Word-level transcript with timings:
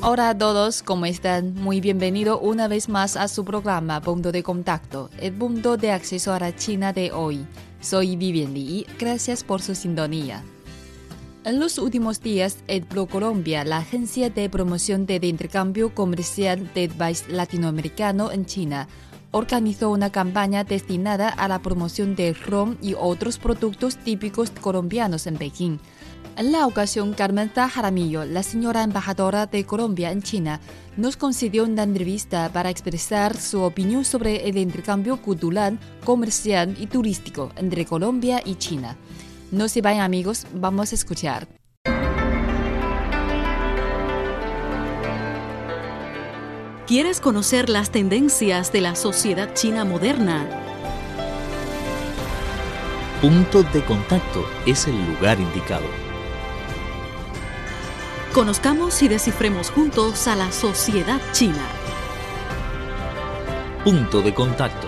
Hola 0.00 0.30
a 0.30 0.38
todos, 0.38 0.84
¿cómo 0.84 1.06
están? 1.06 1.54
Muy 1.54 1.80
bienvenido 1.80 2.38
una 2.38 2.68
vez 2.68 2.88
más 2.88 3.16
a 3.16 3.26
su 3.26 3.44
programa 3.44 4.00
Punto 4.00 4.30
de 4.30 4.44
Contacto, 4.44 5.10
el 5.20 5.32
punto 5.32 5.76
de 5.76 5.90
acceso 5.90 6.32
a 6.32 6.38
la 6.38 6.54
China 6.54 6.92
de 6.92 7.10
hoy. 7.10 7.44
Soy 7.80 8.14
Vivian 8.14 8.54
Li, 8.54 8.86
gracias 9.00 9.42
por 9.42 9.60
su 9.60 9.74
sintonía. 9.74 10.44
En 11.44 11.58
los 11.58 11.78
últimos 11.78 12.22
días, 12.22 12.58
el 12.68 12.86
Colombia, 12.86 13.64
la 13.64 13.78
agencia 13.78 14.30
de 14.30 14.48
promoción 14.48 15.04
de 15.04 15.16
intercambio 15.16 15.92
comercial 15.92 16.70
del 16.74 16.90
país 16.90 17.24
latinoamericano 17.28 18.30
en 18.30 18.46
China, 18.46 18.86
organizó 19.32 19.90
una 19.90 20.12
campaña 20.12 20.62
destinada 20.62 21.28
a 21.28 21.48
la 21.48 21.58
promoción 21.58 22.14
del 22.14 22.36
ron 22.36 22.78
y 22.80 22.94
otros 22.94 23.38
productos 23.38 23.96
típicos 23.96 24.50
colombianos 24.50 25.26
en 25.26 25.38
Pekín 25.38 25.80
en 26.36 26.52
la 26.52 26.66
ocasión, 26.66 27.14
Carmen 27.14 27.50
Jaramillo, 27.54 28.24
la 28.24 28.42
señora 28.42 28.82
embajadora 28.82 29.46
de 29.46 29.64
Colombia 29.64 30.12
en 30.12 30.22
China, 30.22 30.60
nos 30.96 31.16
concedió 31.16 31.64
una 31.64 31.82
entrevista 31.82 32.50
para 32.52 32.70
expresar 32.70 33.36
su 33.36 33.62
opinión 33.62 34.04
sobre 34.04 34.48
el 34.48 34.58
intercambio 34.58 35.22
cultural, 35.22 35.78
comercial 36.04 36.76
y 36.78 36.86
turístico 36.86 37.52
entre 37.56 37.84
Colombia 37.84 38.42
y 38.44 38.56
China. 38.56 38.96
No 39.50 39.68
se 39.68 39.80
vayan 39.80 40.02
amigos, 40.02 40.46
vamos 40.54 40.92
a 40.92 40.94
escuchar. 40.94 41.48
¿Quieres 46.86 47.20
conocer 47.20 47.68
las 47.68 47.90
tendencias 47.90 48.72
de 48.72 48.80
la 48.80 48.94
sociedad 48.94 49.52
china 49.54 49.84
moderna? 49.84 50.46
Punto 53.20 53.62
de 53.62 53.84
contacto 53.84 54.44
es 54.64 54.86
el 54.86 54.96
lugar 55.06 55.38
indicado. 55.38 56.07
Conozcamos 58.38 59.02
y 59.02 59.08
descifremos 59.08 59.68
juntos 59.68 60.28
a 60.28 60.36
la 60.36 60.52
sociedad 60.52 61.18
china. 61.32 61.58
Punto 63.82 64.22
de 64.22 64.32
contacto. 64.32 64.86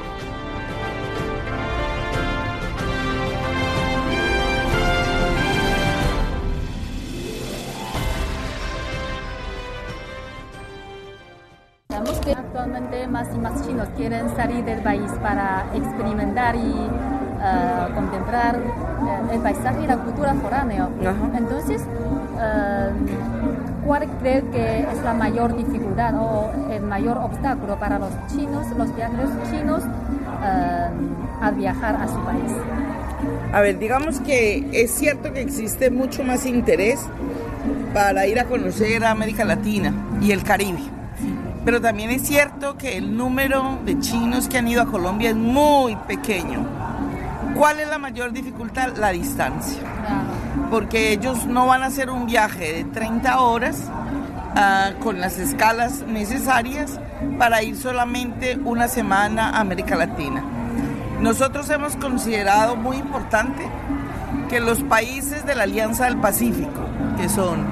Sabemos 11.88 12.20
que 12.20 12.30
actualmente 12.30 13.08
más 13.08 13.34
y 13.34 13.38
más 13.38 13.66
chinos 13.66 13.88
quieren 13.96 14.30
salir 14.36 14.64
del 14.64 14.80
país 14.80 15.10
para 15.20 15.66
experimentar 15.74 16.54
y 16.54 16.60
uh, 16.60 17.94
contemplar 17.96 18.60
uh, 18.60 19.32
el 19.32 19.40
paisaje 19.40 19.82
y 19.82 19.86
la 19.88 19.96
cultura 19.96 20.34
foráneo. 20.34 20.88
Entonces, 21.34 21.82
uh, 22.40 23.86
¿cuál 23.86 24.06
cree 24.20 24.42
que 24.50 24.80
es 24.80 25.02
la 25.04 25.14
mayor 25.14 25.56
dificultad 25.56 26.14
o 26.16 26.50
el 26.70 26.82
mayor 26.82 27.18
obstáculo 27.18 27.78
para 27.78 27.98
los 27.98 28.10
chinos, 28.28 28.66
los 28.76 28.94
viajeros 28.94 29.30
chinos, 29.50 29.82
al 31.40 31.54
viajar 31.54 31.96
a 31.96 32.08
su 32.08 32.18
país? 32.20 32.52
A 33.52 33.60
ver, 33.60 33.78
digamos 33.78 34.20
que 34.20 34.68
es 34.72 34.92
cierto 34.92 35.32
que 35.32 35.40
existe 35.40 35.90
mucho 35.90 36.24
más 36.24 36.46
interés 36.46 37.00
para 37.92 38.26
ir 38.26 38.38
a 38.38 38.44
conocer 38.44 39.04
a 39.04 39.10
América 39.10 39.44
Latina 39.44 39.92
y 40.20 40.32
el 40.32 40.42
Caribe. 40.42 40.80
Pero 41.64 41.80
también 41.80 42.10
es 42.10 42.22
cierto 42.22 42.78
que 42.78 42.96
el 42.96 43.16
número 43.16 43.78
de 43.84 43.98
chinos 43.98 44.48
que 44.48 44.58
han 44.58 44.68
ido 44.68 44.82
a 44.82 44.86
Colombia 44.86 45.30
es 45.30 45.36
muy 45.36 45.94
pequeño. 45.96 46.66
¿Cuál 47.54 47.80
es 47.80 47.88
la 47.88 47.98
mayor 47.98 48.32
dificultad? 48.32 48.96
La 48.96 49.10
distancia. 49.10 49.82
Porque 50.70 51.12
ellos 51.12 51.46
no 51.46 51.66
van 51.66 51.82
a 51.82 51.86
hacer 51.86 52.10
un 52.10 52.26
viaje 52.26 52.72
de 52.72 52.84
30 52.84 53.40
horas 53.40 53.82
ah, 54.54 54.90
con 55.00 55.20
las 55.20 55.38
escalas 55.38 56.02
necesarias 56.06 57.00
para 57.38 57.62
ir 57.62 57.76
solamente 57.76 58.58
una 58.64 58.88
semana 58.88 59.50
a 59.50 59.60
América 59.60 59.96
Latina. 59.96 60.42
Nosotros 61.20 61.68
hemos 61.70 61.96
considerado 61.96 62.76
muy 62.76 62.96
importante 62.96 63.68
que 64.48 64.60
los 64.60 64.82
países 64.82 65.44
de 65.44 65.54
la 65.54 65.64
Alianza 65.64 66.06
del 66.06 66.16
Pacífico, 66.16 66.86
que 67.18 67.28
son 67.28 67.66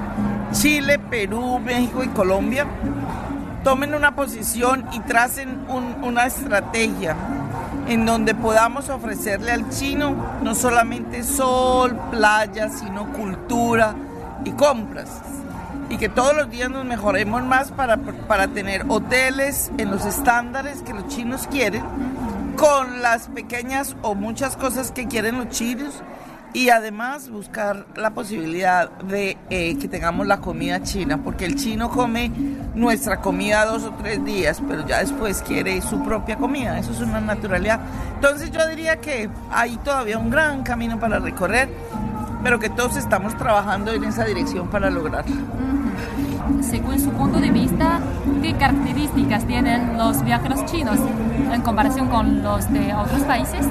Chile, 0.51 0.99
Perú, 0.99 1.59
México 1.59 2.03
y 2.03 2.07
Colombia, 2.09 2.67
tomen 3.63 3.95
una 3.95 4.15
posición 4.15 4.85
y 4.91 4.99
tracen 5.01 5.65
una 6.01 6.25
estrategia 6.25 7.15
en 7.89 8.05
donde 8.05 8.35
podamos 8.35 8.87
ofrecerle 8.89 9.51
al 9.51 9.67
chino 9.71 10.15
no 10.43 10.53
solamente 10.53 11.23
sol, 11.23 11.99
playa, 12.11 12.69
sino 12.69 13.11
cultura 13.11 13.95
y 14.45 14.51
compras. 14.51 15.09
Y 15.89 15.97
que 15.97 16.07
todos 16.07 16.35
los 16.35 16.51
días 16.51 16.69
nos 16.69 16.85
mejoremos 16.85 17.43
más 17.43 17.71
para, 17.71 17.97
para 17.97 18.47
tener 18.47 18.85
hoteles 18.89 19.71
en 19.79 19.89
los 19.89 20.05
estándares 20.05 20.83
que 20.83 20.93
los 20.93 21.07
chinos 21.07 21.47
quieren, 21.47 21.83
con 22.55 23.01
las 23.01 23.27
pequeñas 23.27 23.95
o 24.03 24.13
muchas 24.13 24.55
cosas 24.55 24.91
que 24.91 25.07
quieren 25.07 25.39
los 25.39 25.49
chinos 25.49 26.03
y 26.53 26.69
además 26.69 27.29
buscar 27.29 27.85
la 27.95 28.11
posibilidad 28.11 28.89
de 28.91 29.37
eh, 29.49 29.77
que 29.77 29.87
tengamos 29.87 30.25
la 30.25 30.41
comida 30.41 30.81
china, 30.81 31.21
porque 31.23 31.45
el 31.45 31.55
chino 31.55 31.89
come 31.89 32.31
nuestra 32.75 33.21
comida 33.21 33.65
dos 33.65 33.83
o 33.83 33.91
tres 33.93 34.23
días, 34.25 34.61
pero 34.67 34.85
ya 34.85 34.99
después 34.99 35.41
quiere 35.41 35.81
su 35.81 36.03
propia 36.03 36.37
comida, 36.37 36.79
eso 36.79 36.91
es 36.91 36.99
una 36.99 37.21
naturalidad. 37.21 37.79
Entonces 38.15 38.51
yo 38.51 38.65
diría 38.67 38.97
que 38.97 39.29
hay 39.51 39.77
todavía 39.77 40.17
un 40.17 40.29
gran 40.29 40.63
camino 40.63 40.99
para 40.99 41.19
recorrer, 41.19 41.69
pero 42.43 42.59
que 42.59 42.69
todos 42.69 42.97
estamos 42.97 43.37
trabajando 43.37 43.91
en 43.93 44.03
esa 44.03 44.25
dirección 44.25 44.69
para 44.69 44.89
lograrlo. 44.89 45.35
Según 46.61 46.99
su 46.99 47.11
punto 47.11 47.39
de 47.39 47.51
vista, 47.51 47.99
¿qué 48.41 48.53
características 48.53 49.45
tienen 49.45 49.97
los 49.97 50.23
viajeros 50.23 50.65
chinos 50.65 50.97
en 51.51 51.61
comparación 51.61 52.09
con 52.09 52.43
los 52.43 52.71
de 52.71 52.93
otros 52.93 53.21
países? 53.21 53.65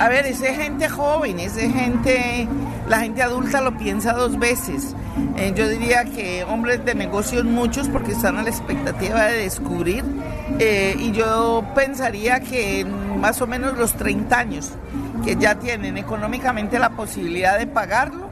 A 0.00 0.08
ver, 0.08 0.26
es 0.26 0.40
gente 0.40 0.88
joven, 0.88 1.38
es 1.38 1.54
gente, 1.54 2.48
la 2.88 3.00
gente 3.00 3.22
adulta 3.22 3.60
lo 3.60 3.76
piensa 3.76 4.12
dos 4.12 4.38
veces. 4.38 4.94
Eh, 5.36 5.52
yo 5.54 5.68
diría 5.68 6.04
que 6.04 6.44
hombres 6.44 6.84
de 6.84 6.94
negocios 6.94 7.44
muchos 7.44 7.88
porque 7.88 8.12
están 8.12 8.36
a 8.36 8.42
la 8.42 8.50
expectativa 8.50 9.24
de 9.24 9.38
descubrir 9.38 10.04
eh, 10.58 10.96
y 10.98 11.12
yo 11.12 11.64
pensaría 11.74 12.40
que 12.40 12.80
en 12.80 13.20
más 13.20 13.40
o 13.40 13.46
menos 13.46 13.78
los 13.78 13.92
30 13.94 14.36
años 14.36 14.70
que 15.24 15.36
ya 15.36 15.54
tienen 15.54 15.96
económicamente 15.96 16.78
la 16.78 16.90
posibilidad 16.90 17.58
de 17.58 17.66
pagarlo 17.68 18.23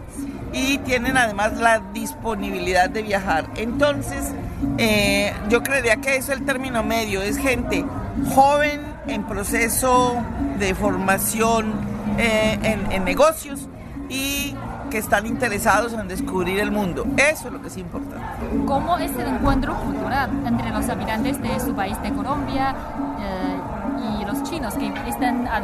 y 0.52 0.78
tienen 0.78 1.16
además 1.16 1.54
la 1.58 1.80
disponibilidad 1.92 2.90
de 2.90 3.02
viajar. 3.02 3.46
Entonces, 3.56 4.32
eh, 4.78 5.32
yo 5.48 5.62
creería 5.62 5.96
que 5.96 6.16
eso 6.16 6.32
es 6.32 6.38
el 6.38 6.44
término 6.44 6.82
medio, 6.82 7.22
es 7.22 7.36
gente 7.38 7.84
joven 8.34 8.80
en 9.06 9.24
proceso 9.24 10.22
de 10.58 10.74
formación 10.74 11.72
eh, 12.18 12.58
en, 12.90 13.04
negocios 13.04 13.68
y 14.08 14.54
que 14.90 14.98
están 14.98 15.26
interesados 15.26 15.94
en 15.94 16.06
descubrir 16.06 16.60
el 16.60 16.70
mundo. 16.70 17.06
Eso 17.16 17.48
es 17.48 17.52
lo 17.52 17.62
que 17.62 17.68
es 17.68 17.76
importante. 17.78 18.26
¿Cómo 18.66 18.98
es 18.98 19.10
el 19.12 19.26
encuentro 19.26 19.74
cultural 19.74 20.30
entre 20.46 20.70
los 20.70 20.88
habitantes 20.88 21.40
de 21.40 21.58
su 21.60 21.74
país 21.74 22.00
de 22.02 22.12
Colombia 22.12 22.74
eh, 23.18 24.20
y 24.20 24.24
los 24.26 24.42
chinos 24.42 24.74
que 24.74 24.92
están 25.08 25.48
al? 25.48 25.62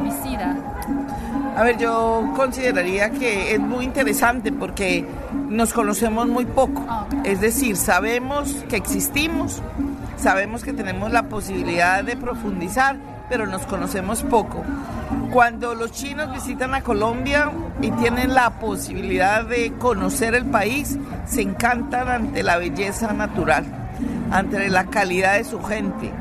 A 1.58 1.64
ver, 1.64 1.76
yo 1.76 2.34
consideraría 2.36 3.10
que 3.10 3.52
es 3.52 3.58
muy 3.58 3.84
interesante 3.84 4.52
porque 4.52 5.04
nos 5.48 5.72
conocemos 5.72 6.28
muy 6.28 6.44
poco. 6.44 6.86
Ah, 6.88 7.08
es 7.24 7.40
decir, 7.40 7.76
sabemos 7.76 8.64
que 8.68 8.76
existimos, 8.76 9.60
sabemos 10.16 10.62
que 10.62 10.72
tenemos 10.72 11.10
la 11.10 11.24
posibilidad 11.24 12.04
de 12.04 12.16
profundizar, 12.16 12.94
pero 13.28 13.44
nos 13.46 13.62
conocemos 13.66 14.22
poco. 14.22 14.62
Cuando 15.32 15.74
los 15.74 15.90
chinos 15.90 16.30
visitan 16.32 16.76
a 16.76 16.82
Colombia 16.82 17.50
y 17.82 17.90
tienen 17.90 18.34
la 18.34 18.50
posibilidad 18.60 19.44
de 19.44 19.72
conocer 19.72 20.36
el 20.36 20.44
país, 20.44 20.96
se 21.26 21.42
encantan 21.42 22.06
ante 22.08 22.44
la 22.44 22.58
belleza 22.58 23.12
natural, 23.14 23.64
ante 24.30 24.68
la 24.68 24.84
calidad 24.84 25.34
de 25.34 25.42
su 25.42 25.60
gente, 25.60 26.12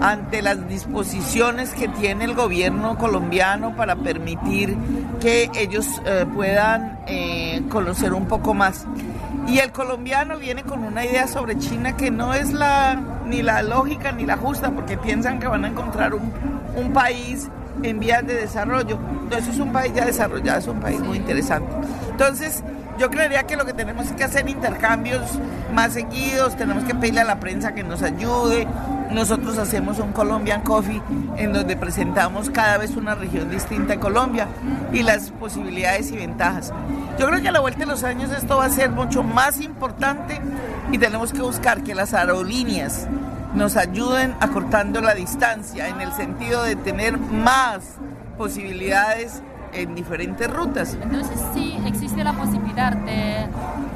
ante 0.00 0.42
las 0.42 0.68
disposiciones 0.68 1.70
que 1.70 1.88
tiene 1.88 2.24
el 2.24 2.34
gobierno 2.34 2.96
colombiano 2.96 3.76
para 3.76 3.96
permitir 3.96 4.76
que 5.20 5.50
ellos 5.54 5.86
eh, 6.06 6.26
puedan 6.34 7.00
eh, 7.06 7.62
conocer 7.68 8.12
un 8.14 8.26
poco 8.26 8.54
más. 8.54 8.86
Y 9.46 9.58
el 9.58 9.72
colombiano 9.72 10.38
viene 10.38 10.62
con 10.62 10.84
una 10.84 11.04
idea 11.04 11.26
sobre 11.26 11.58
China 11.58 11.96
que 11.96 12.10
no 12.10 12.34
es 12.34 12.52
la 12.52 13.00
ni 13.26 13.42
la 13.42 13.62
lógica 13.62 14.12
ni 14.12 14.26
la 14.26 14.36
justa, 14.36 14.70
porque 14.70 14.96
piensan 14.96 15.38
que 15.38 15.46
van 15.46 15.64
a 15.64 15.68
encontrar 15.68 16.14
un 16.14 16.32
un 16.74 16.92
país 16.92 17.48
en 17.82 17.98
vías 17.98 18.26
de 18.26 18.34
desarrollo. 18.34 18.98
Entonces 19.22 19.54
es 19.54 19.60
un 19.60 19.72
país 19.72 19.92
ya 19.94 20.04
desarrollado, 20.04 20.58
es 20.58 20.66
un 20.66 20.80
país 20.80 21.00
muy 21.00 21.18
interesante. 21.18 21.72
Entonces, 22.10 22.62
yo 22.98 23.10
creería 23.10 23.44
que 23.44 23.56
lo 23.56 23.64
que 23.64 23.72
tenemos 23.72 24.06
es 24.06 24.12
que 24.12 24.24
hacer 24.24 24.48
intercambios 24.48 25.22
más 25.72 25.94
seguidos, 25.94 26.56
tenemos 26.56 26.84
que 26.84 26.94
pedirle 26.94 27.20
a 27.20 27.24
la 27.24 27.40
prensa 27.40 27.74
que 27.74 27.82
nos 27.82 28.02
ayude. 28.02 28.66
Nosotros 29.12 29.58
hacemos 29.58 29.98
un 29.98 30.12
Colombian 30.12 30.62
Coffee 30.62 31.02
en 31.36 31.52
donde 31.52 31.76
presentamos 31.76 32.48
cada 32.50 32.78
vez 32.78 32.96
una 32.96 33.14
región 33.14 33.50
distinta 33.50 33.94
de 33.94 33.98
Colombia 33.98 34.46
y 34.92 35.02
las 35.02 35.30
posibilidades 35.32 36.10
y 36.12 36.16
ventajas. 36.16 36.72
Yo 37.18 37.26
creo 37.26 37.42
que 37.42 37.48
a 37.48 37.52
la 37.52 37.60
vuelta 37.60 37.80
de 37.80 37.86
los 37.86 38.04
años 38.04 38.30
esto 38.30 38.58
va 38.58 38.66
a 38.66 38.70
ser 38.70 38.90
mucho 38.90 39.22
más 39.22 39.60
importante 39.60 40.40
y 40.92 40.98
tenemos 40.98 41.32
que 41.32 41.42
buscar 41.42 41.82
que 41.82 41.94
las 41.94 42.14
aerolíneas 42.14 43.08
nos 43.54 43.76
ayuden 43.76 44.34
acortando 44.40 45.00
la 45.00 45.14
distancia 45.14 45.88
en 45.88 46.00
el 46.00 46.12
sentido 46.12 46.62
de 46.62 46.76
tener 46.76 47.18
más 47.18 47.96
posibilidades 48.38 49.42
en 49.72 49.94
diferentes 49.94 50.48
rutas. 50.50 50.96
Entonces 51.00 51.38
sí 51.54 51.78
existe 51.86 52.24
la 52.24 52.32
posibilidad 52.32 52.92
de 52.92 53.46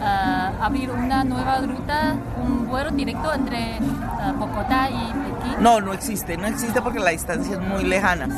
ah, 0.01 0.24
abrir 0.65 0.91
una 0.91 1.25
nueva 1.25 1.59
ruta, 1.59 2.17
un 2.43 2.67
vuelo 2.67 2.91
directo 2.91 3.35
entre 3.35 3.79
uh, 3.81 4.33
Bogotá 4.39 4.89
y 4.89 5.13
Pekín. 5.13 5.63
No, 5.63 5.81
no 5.81 5.93
existe, 5.93 6.39
no 6.39 6.47
existe 6.47 6.81
porque 6.81 7.01
la 7.01 7.11
distancia 7.11 7.55
es 7.55 7.61
muy 7.61 7.85
lejana, 7.85 8.29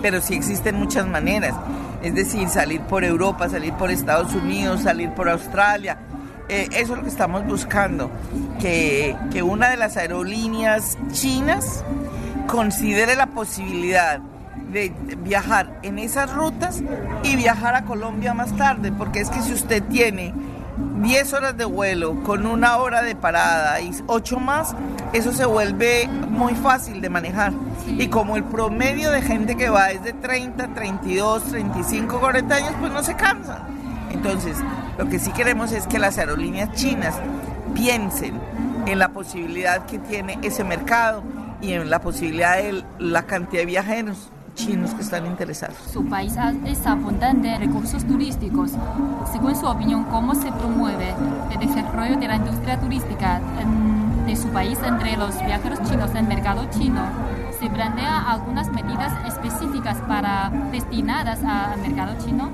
pero 0.00 0.20
sí 0.22 0.34
existen 0.34 0.76
muchas 0.76 1.06
maneras. 1.06 1.54
Es 2.02 2.14
decir, 2.14 2.48
salir 2.48 2.80
por 2.82 3.04
Europa, 3.04 3.48
salir 3.50 3.74
por 3.74 3.90
Estados 3.90 4.34
Unidos, 4.34 4.82
salir 4.82 5.10
por 5.10 5.28
Australia. 5.28 5.98
Eh, 6.48 6.68
eso 6.72 6.92
es 6.92 6.98
lo 6.98 7.02
que 7.02 7.10
estamos 7.10 7.44
buscando, 7.46 8.10
que, 8.60 9.16
que 9.30 9.42
una 9.42 9.68
de 9.68 9.76
las 9.76 9.96
aerolíneas 9.96 10.96
chinas 11.12 11.84
considere 12.46 13.14
la 13.14 13.26
posibilidad 13.26 14.20
de 14.72 14.92
viajar 15.18 15.78
en 15.82 15.98
esas 15.98 16.32
rutas 16.32 16.82
y 17.22 17.36
viajar 17.36 17.74
a 17.74 17.84
Colombia 17.84 18.34
más 18.34 18.54
tarde, 18.56 18.90
porque 18.90 19.20
es 19.20 19.30
que 19.30 19.40
si 19.40 19.52
usted 19.52 19.82
tiene 19.84 20.34
10 20.94 21.32
horas 21.32 21.56
de 21.56 21.64
vuelo 21.64 22.22
con 22.22 22.46
una 22.46 22.76
hora 22.76 23.02
de 23.02 23.16
parada 23.16 23.80
y 23.80 23.90
8 24.06 24.38
más, 24.38 24.74
eso 25.12 25.32
se 25.32 25.44
vuelve 25.44 26.08
muy 26.08 26.54
fácil 26.54 27.00
de 27.00 27.10
manejar. 27.10 27.52
Y 27.86 28.08
como 28.08 28.36
el 28.36 28.44
promedio 28.44 29.10
de 29.10 29.20
gente 29.22 29.56
que 29.56 29.68
va 29.68 29.90
es 29.90 30.02
de 30.04 30.12
30, 30.12 30.68
32, 30.74 31.44
35, 31.44 32.20
40 32.20 32.54
años, 32.54 32.72
pues 32.78 32.92
no 32.92 33.02
se 33.02 33.14
cansan. 33.14 33.62
Entonces, 34.10 34.56
lo 34.96 35.08
que 35.08 35.18
sí 35.18 35.32
queremos 35.32 35.72
es 35.72 35.86
que 35.86 35.98
las 35.98 36.18
aerolíneas 36.18 36.72
chinas 36.72 37.16
piensen 37.74 38.40
en 38.86 38.98
la 38.98 39.08
posibilidad 39.08 39.86
que 39.86 39.98
tiene 39.98 40.38
ese 40.42 40.62
mercado 40.62 41.22
y 41.60 41.72
en 41.72 41.90
la 41.90 42.00
posibilidad 42.00 42.56
de 42.56 42.84
la 42.98 43.24
cantidad 43.24 43.62
de 43.62 43.66
viajeros 43.66 44.30
chinos 44.54 44.94
que 44.94 45.02
están 45.02 45.26
interesados. 45.26 45.76
Su 45.92 46.04
país 46.04 46.34
es 46.66 46.86
abundante 46.86 47.48
de 47.48 47.58
recursos 47.58 48.04
turísticos. 48.04 48.72
Según 49.32 49.56
su 49.56 49.66
opinión, 49.66 50.04
¿cómo 50.04 50.34
se 50.34 50.50
promueve 50.52 51.14
el 51.52 51.58
desarrollo 51.66 52.16
de 52.16 52.28
la 52.28 52.36
industria 52.36 52.78
turística 52.80 53.40
de 54.26 54.36
su 54.36 54.48
país 54.48 54.78
entre 54.84 55.16
los 55.16 55.34
viajeros 55.44 55.82
chinos 55.88 56.10
en 56.10 56.16
el 56.18 56.26
mercado 56.26 56.66
chino? 56.70 57.02
¿Se 57.60 57.70
plantea 57.70 58.30
algunas 58.30 58.70
medidas 58.70 59.12
específicas 59.26 59.96
para 60.08 60.50
destinadas 60.70 61.42
al 61.44 61.80
mercado 61.80 62.14
chino? 62.24 62.50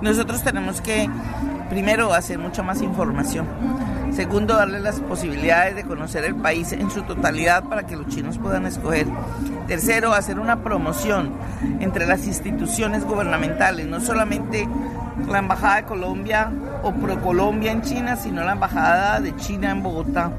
Nosotros 0.00 0.42
tenemos 0.42 0.80
que 0.80 1.08
primero 1.68 2.12
hacer 2.12 2.38
mucha 2.38 2.62
más 2.62 2.82
información. 2.82 3.46
Segundo, 4.12 4.54
darle 4.54 4.80
las 4.80 5.00
posibilidades 5.00 5.74
de 5.74 5.84
conocer 5.84 6.24
el 6.24 6.36
país 6.36 6.72
en 6.72 6.90
su 6.90 7.02
totalidad 7.02 7.64
para 7.64 7.84
que 7.86 7.96
los 7.96 8.06
chinos 8.08 8.38
puedan 8.38 8.66
escoger. 8.66 9.06
Tercero, 9.66 10.12
hacer 10.12 10.38
una 10.38 10.62
promoción 10.62 11.32
entre 11.80 12.06
las 12.06 12.26
instituciones 12.26 13.04
gubernamentales, 13.04 13.86
no 13.86 14.00
solamente 14.00 14.68
la 15.28 15.38
Embajada 15.38 15.76
de 15.76 15.84
Colombia 15.84 16.52
o 16.82 16.92
ProColombia 16.92 17.72
en 17.72 17.82
China, 17.82 18.16
sino 18.16 18.44
la 18.44 18.52
Embajada 18.52 19.20
de 19.20 19.34
China 19.36 19.70
en 19.70 19.82
Bogotá. 19.82 20.32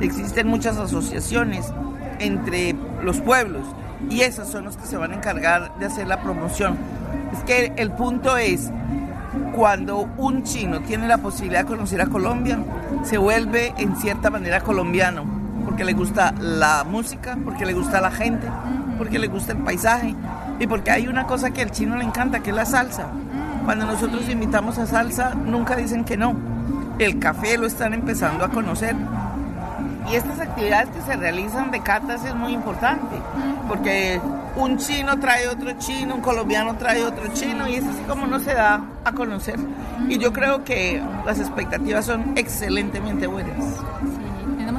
Existen 0.00 0.46
muchas 0.46 0.76
asociaciones 0.76 1.72
entre 2.20 2.76
los 3.02 3.20
pueblos 3.20 3.66
y 4.08 4.20
esas 4.20 4.48
son 4.48 4.64
los 4.64 4.76
que 4.76 4.86
se 4.86 4.96
van 4.96 5.12
a 5.12 5.16
encargar 5.16 5.76
de 5.78 5.86
hacer 5.86 6.06
la 6.06 6.22
promoción. 6.22 6.78
Es 7.32 7.42
que 7.44 7.72
el 7.76 7.90
punto 7.90 8.36
es 8.36 8.70
cuando 9.54 10.08
un 10.16 10.44
chino 10.44 10.80
tiene 10.80 11.08
la 11.08 11.18
posibilidad 11.18 11.60
de 11.60 11.66
conocer 11.66 12.00
a 12.00 12.06
Colombia, 12.06 12.58
se 13.02 13.18
vuelve 13.18 13.74
en 13.78 13.96
cierta 13.96 14.30
manera 14.30 14.60
colombiano, 14.60 15.39
porque 15.80 15.92
le 15.94 15.98
gusta 15.98 16.34
la 16.38 16.84
música, 16.84 17.38
porque 17.42 17.64
le 17.64 17.72
gusta 17.72 18.02
la 18.02 18.10
gente, 18.10 18.46
porque 18.98 19.18
le 19.18 19.28
gusta 19.28 19.52
el 19.52 19.58
paisaje 19.60 20.14
y 20.58 20.66
porque 20.66 20.90
hay 20.90 21.08
una 21.08 21.26
cosa 21.26 21.52
que 21.52 21.62
al 21.62 21.70
chino 21.70 21.96
le 21.96 22.04
encanta, 22.04 22.40
que 22.40 22.50
es 22.50 22.56
la 22.56 22.66
salsa. 22.66 23.06
Cuando 23.64 23.86
nosotros 23.86 24.28
invitamos 24.28 24.76
a 24.76 24.84
salsa, 24.84 25.34
nunca 25.34 25.76
dicen 25.76 26.04
que 26.04 26.18
no. 26.18 26.36
El 26.98 27.18
café 27.18 27.56
lo 27.56 27.66
están 27.66 27.94
empezando 27.94 28.44
a 28.44 28.50
conocer. 28.50 28.94
Y 30.12 30.16
estas 30.16 30.38
actividades 30.40 30.90
que 30.90 31.00
se 31.00 31.16
realizan 31.16 31.70
de 31.70 31.80
catas 31.80 32.26
es 32.26 32.34
muy 32.34 32.52
importante, 32.52 33.16
porque 33.66 34.20
un 34.56 34.76
chino 34.76 35.18
trae 35.18 35.48
otro 35.48 35.72
chino, 35.78 36.16
un 36.16 36.20
colombiano 36.20 36.76
trae 36.76 37.02
otro 37.02 37.28
chino 37.32 37.66
y 37.66 37.76
es 37.76 37.84
así 37.84 38.02
como 38.06 38.26
no 38.26 38.38
se 38.38 38.52
da 38.52 38.84
a 39.02 39.12
conocer. 39.12 39.58
Y 40.10 40.18
yo 40.18 40.30
creo 40.30 40.62
que 40.62 41.02
las 41.24 41.40
expectativas 41.40 42.04
son 42.04 42.36
excelentemente 42.36 43.26
buenas. 43.26 43.56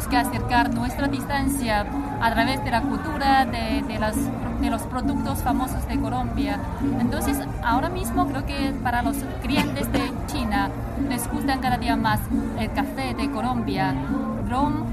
Tenemos 0.02 0.26
que 0.26 0.30
acercar 0.30 0.74
nuestra 0.74 1.08
distancia 1.08 1.86
a 2.22 2.32
través 2.32 2.64
de 2.64 2.72
la 2.72 2.82
cultura, 2.82 3.46
de, 3.46 3.84
de, 3.88 4.00
las, 4.00 4.16
de 4.60 4.70
los 4.70 4.82
productos 4.84 5.44
famosos 5.44 5.88
de 5.88 6.00
Colombia. 6.00 6.60
Entonces, 7.00 7.38
ahora 7.64 7.90
mismo 7.90 8.26
creo 8.28 8.44
que 8.46 8.74
para 8.82 9.04
los 9.04 9.18
clientes 9.44 9.92
de 9.92 10.12
China 10.26 10.70
les 11.08 11.32
gusta 11.32 11.60
cada 11.60 11.78
día 11.78 11.96
más 11.96 12.20
el 12.60 12.72
café 12.72 13.14
de 13.14 13.30
Colombia, 13.30 13.94
ron. 14.50 14.86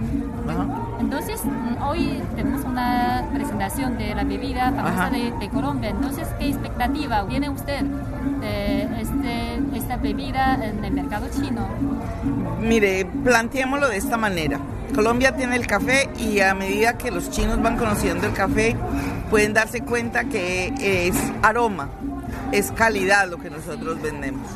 Entonces, 1.00 1.40
hoy 1.86 2.22
tenemos 2.36 2.64
una 2.64 3.24
presentación 3.32 3.96
de 3.96 4.14
la 4.14 4.24
bebida 4.24 4.72
famosa 4.72 5.08
de, 5.08 5.32
de, 5.40 5.48
Colombia. 5.48 5.90
Entonces, 5.90 6.28
¿qué 6.38 6.48
expectativa 6.48 7.24
tiene 7.26 7.48
usted 7.48 7.82
de 8.40 8.82
este, 9.00 9.57
esta 9.74 9.96
bebida 9.96 10.54
en 10.64 10.84
el 10.84 10.92
mercado 10.92 11.28
chino? 11.30 11.68
Mire, 12.60 13.06
planteémoslo 13.24 13.88
de 13.88 13.96
esta 13.96 14.16
manera. 14.16 14.60
Colombia 14.94 15.36
tiene 15.36 15.56
el 15.56 15.66
café 15.66 16.08
y 16.18 16.40
a 16.40 16.54
medida 16.54 16.96
que 16.98 17.10
los 17.10 17.30
chinos 17.30 17.60
van 17.62 17.76
conociendo 17.76 18.26
el 18.26 18.32
café, 18.32 18.76
pueden 19.30 19.52
darse 19.52 19.82
cuenta 19.82 20.24
que 20.24 20.72
es 21.06 21.14
aroma, 21.42 21.90
es 22.52 22.72
calidad 22.72 23.28
lo 23.28 23.38
que 23.38 23.50
nosotros 23.50 24.00
vendemos. 24.00 24.48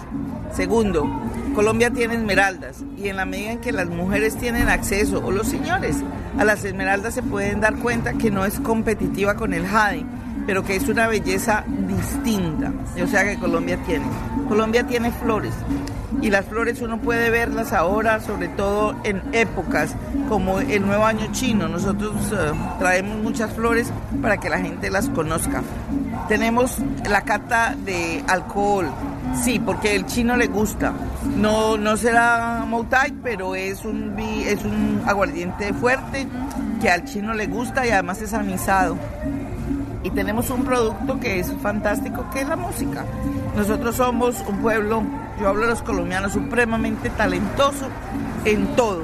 Segundo, 0.54 1.08
Colombia 1.54 1.90
tiene 1.90 2.14
esmeraldas 2.14 2.82
y 2.96 3.08
en 3.08 3.16
la 3.16 3.24
medida 3.24 3.52
en 3.52 3.60
que 3.60 3.72
las 3.72 3.88
mujeres 3.88 4.36
tienen 4.36 4.68
acceso, 4.68 5.22
o 5.24 5.30
los 5.30 5.48
señores, 5.48 5.96
a 6.38 6.44
las 6.44 6.64
esmeraldas 6.64 7.14
se 7.14 7.22
pueden 7.22 7.60
dar 7.60 7.76
cuenta 7.76 8.14
que 8.14 8.30
no 8.30 8.44
es 8.44 8.58
competitiva 8.60 9.34
con 9.34 9.52
el 9.52 9.66
jade, 9.66 10.04
pero 10.46 10.62
que 10.64 10.76
es 10.76 10.88
una 10.88 11.06
belleza 11.06 11.64
distinta. 11.66 12.72
O 13.02 13.06
sea 13.06 13.24
que 13.24 13.38
Colombia 13.38 13.78
tiene. 13.86 14.06
Colombia 14.48 14.86
tiene 14.86 15.10
flores 15.12 15.54
y 16.20 16.30
las 16.30 16.44
flores 16.44 16.80
uno 16.80 16.98
puede 16.98 17.30
verlas 17.30 17.72
ahora, 17.72 18.20
sobre 18.20 18.48
todo 18.48 18.94
en 19.04 19.22
épocas 19.32 19.94
como 20.28 20.60
el 20.60 20.84
nuevo 20.84 21.04
año 21.04 21.26
chino. 21.32 21.68
Nosotros 21.68 22.14
uh, 22.32 22.78
traemos 22.78 23.16
muchas 23.22 23.52
flores 23.52 23.90
para 24.20 24.38
que 24.38 24.50
la 24.50 24.58
gente 24.58 24.90
las 24.90 25.08
conozca. 25.08 25.62
Tenemos 26.28 26.76
la 27.08 27.22
cata 27.22 27.74
de 27.84 28.22
alcohol, 28.28 28.90
sí, 29.42 29.58
porque 29.58 29.96
el 29.96 30.06
chino 30.06 30.36
le 30.36 30.46
gusta. 30.46 30.92
No, 31.36 31.76
no 31.76 31.96
será 31.96 32.64
Moutai, 32.68 33.12
pero 33.22 33.54
es 33.54 33.84
un, 33.84 34.14
es 34.18 34.64
un 34.64 35.02
aguardiente 35.06 35.72
fuerte 35.72 36.26
que 36.80 36.90
al 36.90 37.04
chino 37.04 37.32
le 37.34 37.46
gusta 37.46 37.86
y 37.86 37.90
además 37.90 38.20
es 38.22 38.32
anisado 38.32 38.96
y 40.02 40.10
tenemos 40.10 40.50
un 40.50 40.64
producto 40.64 41.18
que 41.20 41.38
es 41.38 41.52
fantástico, 41.62 42.24
que 42.32 42.40
es 42.40 42.48
la 42.48 42.56
música. 42.56 43.04
Nosotros 43.56 43.96
somos 43.96 44.42
un 44.48 44.58
pueblo, 44.58 45.02
yo 45.40 45.48
hablo 45.48 45.62
de 45.62 45.68
los 45.68 45.82
colombianos, 45.82 46.32
supremamente 46.32 47.10
talentoso 47.10 47.86
en 48.44 48.66
todo. 48.74 49.02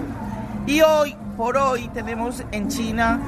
Y 0.67 0.81
hoy, 0.81 1.17
por 1.37 1.57
hoy, 1.57 1.89
tenemos 1.89 2.43
en 2.51 2.69
China, 2.69 3.21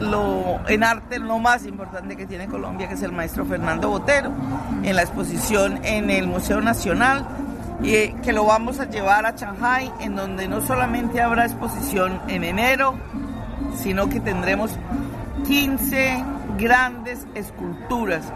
lo, 0.00 0.60
en 0.68 0.84
arte, 0.84 1.18
lo 1.18 1.38
más 1.38 1.66
importante 1.66 2.16
que 2.16 2.26
tiene 2.26 2.46
Colombia, 2.46 2.88
que 2.88 2.94
es 2.94 3.02
el 3.02 3.12
maestro 3.12 3.44
Fernando 3.44 3.88
Botero, 3.88 4.30
en 4.82 4.96
la 4.96 5.02
exposición 5.02 5.80
en 5.84 6.10
el 6.10 6.26
Museo 6.26 6.60
Nacional, 6.60 7.26
y 7.82 8.12
que 8.22 8.32
lo 8.32 8.44
vamos 8.44 8.80
a 8.80 8.88
llevar 8.88 9.26
a 9.26 9.32
Shanghai, 9.32 9.92
en 10.00 10.16
donde 10.16 10.48
no 10.48 10.60
solamente 10.60 11.20
habrá 11.20 11.44
exposición 11.44 12.20
en 12.28 12.44
enero, 12.44 12.94
sino 13.76 14.08
que 14.08 14.20
tendremos 14.20 14.70
15 15.46 16.24
grandes 16.58 17.26
esculturas 17.34 18.32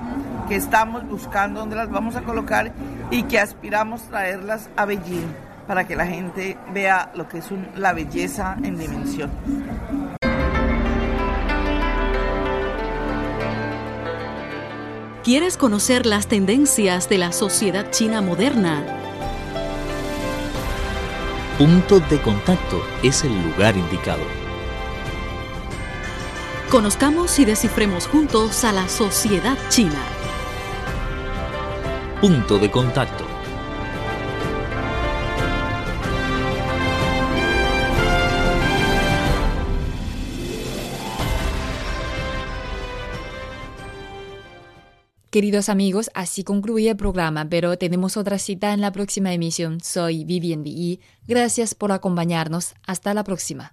que 0.49 0.57
estamos 0.57 1.07
buscando 1.07 1.61
dónde 1.61 1.77
las 1.77 1.91
vamos 1.91 2.17
a 2.17 2.23
colocar 2.23 2.73
y 3.11 3.25
que 3.25 3.39
aspiramos 3.39 4.03
traerlas 4.03 4.69
a 4.77 4.85
Beijing 4.85 5.27
para 5.67 5.87
que 5.87 5.97
la 5.97 6.07
gente 6.07 6.59
vea 6.73 7.13
lo 7.15 7.29
que 7.29 7.39
es 7.39 7.51
un, 7.51 7.69
la 7.77 7.93
belleza 7.93 8.57
en 8.63 8.77
dimensión. 8.77 9.31
¿Quieres 15.23 15.57
conocer 15.57 16.07
las 16.07 16.27
tendencias 16.27 17.09
de 17.09 17.19
la 17.19 17.31
sociedad 17.31 17.91
china 17.91 18.21
moderna? 18.21 18.83
Punto 21.59 22.01
de 22.01 22.21
contacto 22.23 22.83
es 23.03 23.23
el 23.23 23.43
lugar 23.45 23.77
indicado. 23.77 24.50
Conozcamos 26.71 27.37
y 27.41 27.45
descifremos 27.45 28.07
juntos 28.07 28.63
a 28.63 28.73
la 28.73 28.89
sociedad 28.89 29.59
china. 29.71 30.01
Punto 32.21 32.59
de 32.61 32.71
contacto. 32.71 33.25
Queridos 45.31 45.69
amigos, 45.69 46.09
así 46.15 46.45
concluye 46.45 46.91
el 46.91 46.97
programa, 46.97 47.49
pero 47.49 47.79
tenemos 47.79 48.17
otra 48.17 48.39
cita 48.39 48.73
en 48.73 48.81
la 48.81 48.93
próxima 48.93 49.33
emisión. 49.33 49.81
Soy 49.81 50.25
Vivian 50.25 50.63
Li. 50.63 51.01
Gracias 51.27 51.75
por 51.75 51.91
acompañarnos. 51.91 52.75
Hasta 52.87 53.13
la 53.13 53.25
próxima. 53.25 53.73